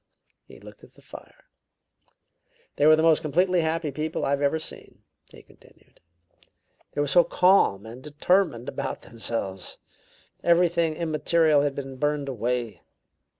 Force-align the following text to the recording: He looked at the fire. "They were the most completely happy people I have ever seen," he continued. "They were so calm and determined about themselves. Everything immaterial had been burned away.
He 0.47 0.59
looked 0.59 0.83
at 0.83 0.95
the 0.95 1.01
fire. 1.03 1.43
"They 2.77 2.87
were 2.87 2.95
the 2.95 3.03
most 3.03 3.21
completely 3.21 3.61
happy 3.61 3.91
people 3.91 4.25
I 4.25 4.31
have 4.31 4.41
ever 4.41 4.57
seen," 4.57 5.03
he 5.29 5.43
continued. 5.43 5.99
"They 6.93 7.01
were 7.01 7.05
so 7.05 7.23
calm 7.23 7.85
and 7.85 8.01
determined 8.01 8.67
about 8.67 9.03
themselves. 9.03 9.77
Everything 10.43 10.95
immaterial 10.95 11.61
had 11.61 11.75
been 11.75 11.97
burned 11.97 12.29
away. 12.29 12.81